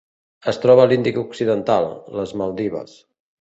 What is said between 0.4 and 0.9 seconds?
Es troba a